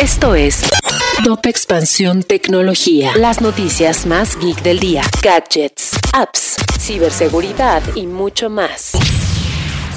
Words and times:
Esto 0.00 0.34
es 0.36 0.62
Top 1.24 1.44
Expansión 1.46 2.22
Tecnología. 2.22 3.12
Las 3.16 3.40
noticias 3.40 4.06
más 4.06 4.38
geek 4.38 4.62
del 4.62 4.78
día. 4.78 5.02
Gadgets, 5.20 5.90
apps, 6.12 6.56
ciberseguridad 6.78 7.82
y 7.96 8.06
mucho 8.06 8.50
más. 8.50 8.92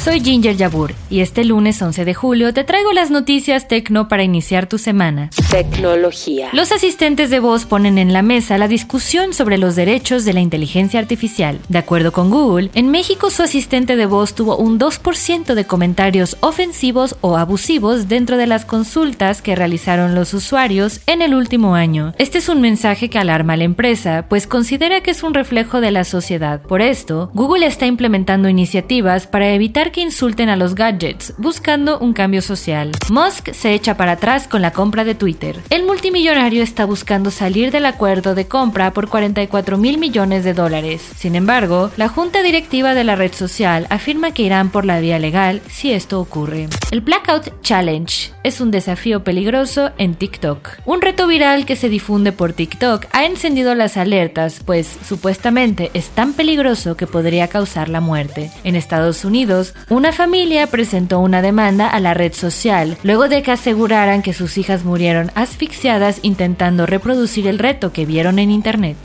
Soy 0.04 0.20
Ginger 0.20 0.58
Yabur 0.58 0.96
y 1.12 1.20
este 1.20 1.46
lunes 1.46 1.80
11 1.80 2.06
de 2.06 2.16
julio 2.16 2.56
te 2.56 2.64
traigo 2.64 2.92
las 2.92 3.12
noticias 3.12 3.68
tecno 3.68 4.08
para 4.08 4.24
iniciar 4.24 4.66
tu 4.66 4.80
semana. 4.80 5.30
Tecnología. 5.52 6.50
Los 6.54 6.72
asistentes 6.72 7.30
de 7.30 7.40
voz 7.40 7.68
ponen 7.68 8.00
en 8.00 8.12
la 8.12 8.24
mesa 8.24 8.58
la 8.58 8.68
discusión 8.68 9.36
sobre 9.36 9.60
los 9.60 9.76
derechos 9.76 10.26
de 10.26 10.34
la 10.34 10.40
inteligencia 10.40 11.00
artificial. 11.00 11.60
De 11.70 11.78
acuerdo 11.78 12.12
con 12.12 12.32
Google, 12.32 12.72
en 12.74 12.90
México 12.90 13.30
su 13.30 13.44
asistente 13.44 13.96
de 13.96 14.08
voz 14.08 14.34
tuvo 14.34 14.58
un 14.58 14.80
2% 14.80 15.54
de 15.54 15.66
comentarios 15.66 16.36
ofensivos 16.40 17.16
o 17.22 17.38
abusivos 17.38 18.08
dentro 18.08 18.38
de 18.38 18.48
las 18.48 18.66
consultas 18.66 19.44
que 19.44 19.56
realizaron 19.56 20.16
los 20.16 20.34
usuarios 20.34 21.02
en 21.06 21.22
el 21.22 21.36
último 21.36 21.76
año. 21.76 22.16
Este 22.18 22.40
es 22.40 22.50
un 22.50 22.60
mensaje 22.60 23.12
que 23.12 23.20
alarma 23.20 23.54
a 23.54 23.58
la 23.58 23.66
empresa, 23.66 24.26
pues 24.28 24.48
considera 24.48 25.02
que 25.02 25.12
es 25.12 25.22
un 25.22 25.36
reflejo 25.36 25.80
de 25.80 25.92
la 25.92 26.06
sociedad. 26.06 26.60
Por 26.64 26.82
esto, 26.82 27.30
Google 27.36 27.68
está 27.68 27.86
implementando 27.86 28.50
iniciativas 28.50 29.28
para 29.28 29.52
evitar 29.54 29.91
que 29.92 30.02
insulten 30.02 30.50
a 30.50 30.56
los 30.56 30.76
gadgets, 30.76 31.34
buscando 31.38 32.00
un 32.00 32.14
cambio 32.14 32.42
social. 32.42 32.92
Musk 33.10 33.54
se 33.54 33.74
echa 33.74 33.98
para 33.98 34.14
atrás 34.14 34.48
con 34.48 34.62
la 34.62 34.72
compra 34.72 35.04
de 35.04 35.16
Twitter. 35.16 35.60
El 35.70 35.86
multimillonario 35.86 36.64
está 36.64 36.86
buscando 36.86 37.32
salir 37.32 37.72
del 37.72 37.86
acuerdo 37.86 38.36
de 38.36 38.48
compra 38.48 38.94
por 38.94 39.10
44 39.10 39.78
mil 39.78 39.98
millones 39.98 40.44
de 40.44 40.54
dólares. 40.54 41.02
Sin 41.16 41.36
embargo, 41.36 41.92
la 41.98 42.08
junta 42.08 42.44
directiva 42.44 42.94
de 42.94 43.04
la 43.04 43.16
red 43.16 43.34
social 43.34 43.88
afirma 43.90 44.34
que 44.34 44.44
irán 44.44 44.70
por 44.70 44.86
la 44.86 45.00
vía 45.00 45.20
legal 45.20 45.62
si 45.70 45.92
esto 45.92 46.20
ocurre. 46.20 46.68
El 46.92 47.02
Blackout 47.02 47.62
Challenge 47.62 48.32
es 48.44 48.62
un 48.62 48.72
desafío 48.72 49.24
peligroso 49.24 49.92
en 49.98 50.16
TikTok. 50.16 50.70
Un 50.86 51.02
reto 51.02 51.28
viral 51.28 51.66
que 51.66 51.76
se 51.76 51.90
difunde 51.90 52.32
por 52.32 52.54
TikTok 52.54 53.06
ha 53.12 53.26
encendido 53.26 53.76
las 53.76 53.98
alertas, 53.98 54.62
pues 54.66 54.98
supuestamente 55.08 55.92
es 55.94 56.10
tan 56.10 56.34
peligroso 56.34 56.96
que 56.96 57.08
podría 57.08 57.48
causar 57.48 57.90
la 57.90 58.02
muerte. 58.02 58.52
En 58.64 58.76
Estados 58.76 59.26
Unidos, 59.26 59.74
una 59.90 60.12
familia 60.12 60.68
presentó 60.68 61.20
una 61.20 61.42
demanda 61.42 61.88
a 61.88 62.00
la 62.00 62.14
red 62.14 62.34
social 62.34 62.98
luego 63.04 63.28
de 63.28 63.44
que 63.44 63.52
aseguraran 63.52 64.22
que 64.22 64.34
sus 64.34 64.58
hijas 64.58 64.84
murieron 64.84 65.32
asfixiadas 65.36 66.20
intentando 66.22 66.86
reproducir 66.86 67.48
el 67.48 67.60
reto 67.60 67.92
que 67.92 68.06
vieron 68.06 68.40
en 68.40 68.52
internet. 68.52 68.98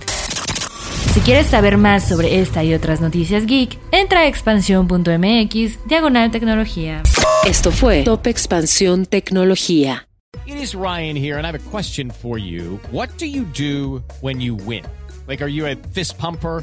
Si 1.13 1.21
quieres 1.21 1.47
saber 1.47 1.79
más 1.79 2.07
sobre 2.07 2.41
esta 2.41 2.63
y 2.63 2.75
otras 2.75 3.01
noticias 3.01 3.47
geek, 3.47 3.79
entra 3.91 4.21
a 4.21 4.27
expansión.mx 4.27 5.87
diagonal 5.89 6.31
tecnología. 6.31 7.03
Esto 7.47 7.71
fue 7.71 8.03
Top 8.03 8.27
Expansión 8.27 9.07
Tecnología. 9.07 10.09
It 10.47 10.57
is 10.57 10.75
Ryan 10.75 11.17
here 11.17 11.39
and 11.39 11.47
I 11.47 11.49
have 11.49 11.59
a 11.59 11.71
question 11.71 12.11
for 12.11 12.39
you. 12.39 12.79
What 12.93 13.09
do 13.19 13.25
you 13.25 13.45
do 13.57 14.03
when 14.21 14.41
you 14.41 14.57
win? 14.57 14.85
Like 15.27 15.43
are 15.43 15.51
you 15.51 15.67
a 15.67 15.77
fist 15.93 16.19
pumper? 16.19 16.63